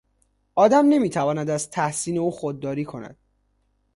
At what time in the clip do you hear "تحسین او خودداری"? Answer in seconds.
1.69-2.85